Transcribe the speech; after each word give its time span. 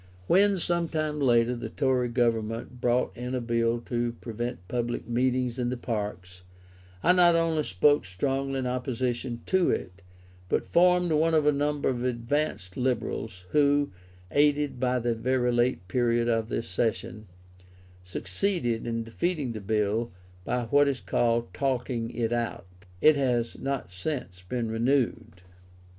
When, 0.25 0.57
some 0.57 0.89
time 0.89 1.19
later, 1.19 1.55
the 1.55 1.69
Tory 1.69 2.07
Government 2.07 2.81
brought 2.81 3.15
in 3.15 3.35
a 3.35 3.39
bill 3.39 3.79
to 3.81 4.13
prevent 4.13 4.67
public 4.67 5.07
meetings 5.07 5.59
in 5.59 5.69
the 5.69 5.77
Parks, 5.77 6.41
I 7.03 7.11
not 7.11 7.35
only 7.35 7.61
spoke 7.61 8.03
strongly 8.05 8.57
in 8.57 8.65
opposition 8.65 9.41
to 9.45 9.69
it, 9.69 10.01
but 10.49 10.65
formed 10.65 11.11
one 11.11 11.35
of 11.35 11.45
a 11.45 11.51
number 11.51 11.87
of 11.87 12.03
advanced 12.03 12.75
Liberals, 12.75 13.45
who, 13.51 13.91
aided 14.31 14.79
by 14.79 14.97
the 14.97 15.13
very 15.13 15.51
late 15.51 15.87
period 15.87 16.27
of 16.27 16.49
the 16.49 16.63
session, 16.63 17.27
succeeded 18.03 18.87
in 18.87 19.03
defeating 19.03 19.51
the 19.51 19.61
Bill 19.61 20.11
by 20.43 20.63
what 20.63 20.87
is 20.87 20.99
called 20.99 21.53
talking 21.53 22.09
it 22.09 22.33
out. 22.33 22.65
It 23.01 23.17
has 23.17 23.59
not 23.59 23.91
since 23.91 24.41
been 24.49 24.67
renewed. 24.71 25.43